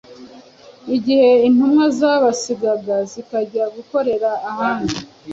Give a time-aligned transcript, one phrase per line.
[0.95, 4.97] Igihe intumwa zabasigaga zikajyaga gukorera ahandi,